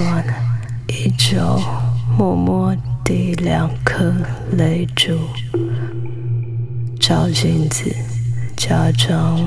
[0.00, 0.24] 断，
[0.86, 1.60] 一周
[2.16, 4.10] 默默滴两颗
[4.52, 5.18] 泪珠，
[6.98, 7.94] 照镜子，
[8.56, 9.38] 假装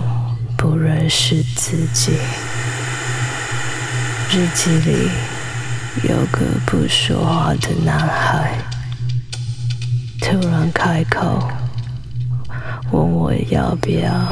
[0.55, 2.11] 不认识自己。
[4.29, 5.09] 日记里
[6.07, 8.55] 有个不说话的男孩，
[10.21, 11.39] 突然开口
[12.91, 14.31] 问我要不要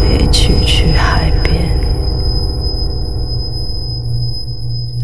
[0.00, 1.53] 一起去海边。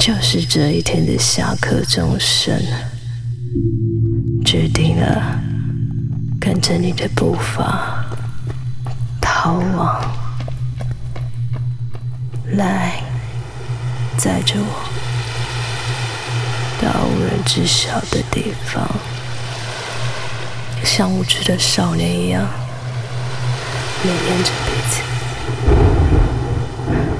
[0.00, 2.58] 就是这一天的下课钟声，
[4.42, 5.38] 决定了
[6.40, 8.02] 跟着你的步伐
[9.20, 10.00] 逃亡。
[12.52, 13.02] 来。
[14.16, 14.88] 载着我
[16.82, 18.86] 到无人知晓的地方，
[20.84, 22.46] 像无知的少年一样，
[24.02, 25.00] 恋恋着彼此，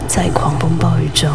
[0.06, 1.30] 在狂风暴雨中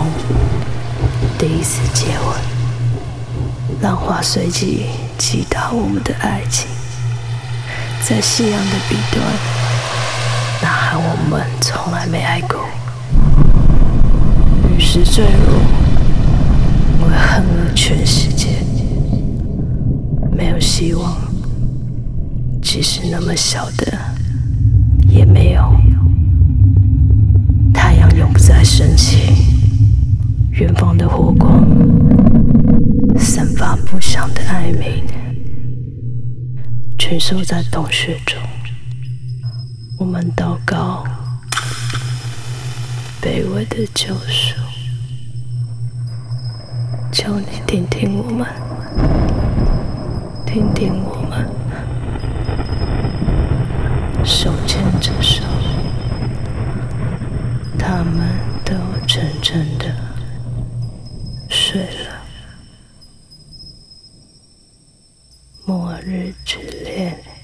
[1.38, 4.86] 第一次接吻，浪花随即
[5.18, 6.68] 击打我们的爱情，
[8.08, 9.26] 在夕阳的彼端
[10.62, 12.66] 呐喊我们从来没爱过。
[14.76, 15.62] 于是坠落，
[17.02, 18.64] 我恨了全世界，
[20.32, 21.16] 没有希望，
[22.62, 23.98] 即使那么小的
[34.16, 35.06] 发不响的哀鸣，
[36.98, 38.42] 蜷缩在洞穴中，
[40.00, 41.04] 我们祷告。
[43.22, 44.56] 卑微的救赎，
[47.12, 48.48] 求你听听我们，
[50.46, 51.46] 听听我们，
[54.24, 55.44] 手牵着手，
[57.78, 58.30] 他们
[58.64, 58.76] 都
[59.08, 59.86] 沉沉的
[61.50, 62.16] 睡了。
[65.66, 67.35] 末日之恋。